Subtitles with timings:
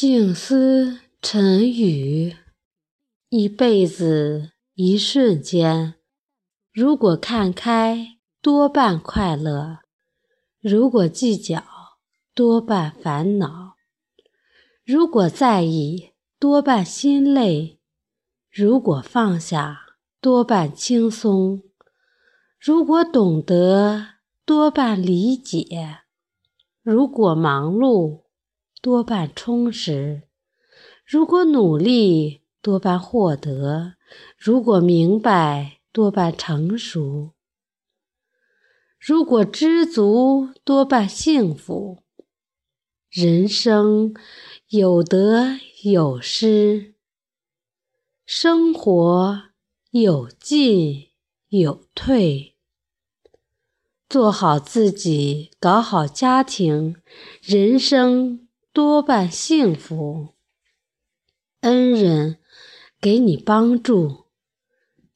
[0.00, 2.36] 静思沉语，
[3.30, 5.94] 一辈子一瞬间。
[6.72, 8.06] 如果看开，
[8.40, 9.78] 多半快乐；
[10.60, 11.64] 如果计较，
[12.32, 13.72] 多半烦恼；
[14.84, 17.80] 如果在意，多半心累；
[18.52, 19.80] 如果放下，
[20.20, 21.64] 多半轻松；
[22.60, 24.06] 如果懂得，
[24.46, 25.66] 多半理解；
[26.84, 28.27] 如果忙碌，
[28.80, 30.22] 多半充实；
[31.04, 33.94] 如果努力，多半获得；
[34.36, 37.32] 如果明白，多半成熟；
[39.00, 42.04] 如果知足，多半幸福。
[43.10, 44.14] 人生
[44.68, 46.94] 有得有失，
[48.24, 49.42] 生活
[49.90, 51.08] 有进
[51.48, 52.54] 有退。
[54.08, 56.96] 做好自己，搞好家庭，
[57.42, 58.47] 人生。
[58.78, 60.36] 多半幸福，
[61.62, 62.38] 恩人
[63.00, 64.26] 给你帮助，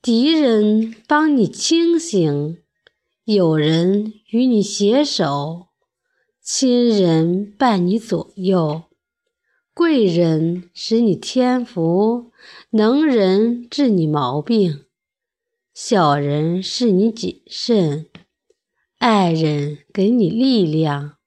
[0.02, 2.60] 敌人帮你清醒，
[3.22, 5.68] 友人与你携手，
[6.40, 8.83] 亲人伴你左右，
[9.72, 12.33] 贵人使你添福，
[12.70, 14.86] 能人治你毛病，
[15.72, 18.06] 小人是你谨慎，
[18.98, 21.18] 爱人给你力量。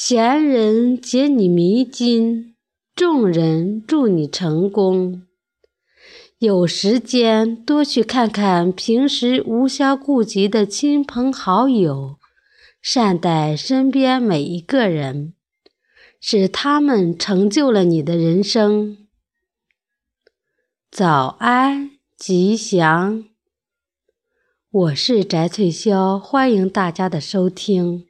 [0.00, 2.54] 闲人解你迷津，
[2.94, 5.26] 众人祝你成功。
[6.38, 12.16] 有时间多去看看平时无暇顾及的亲朋好友，
[12.80, 15.34] 善待身边每一个人，
[16.20, 19.08] 使他们成就了你的人生。
[20.92, 23.24] 早安，吉祥！
[24.70, 28.04] 我是翟翠潇，欢迎大家的收听。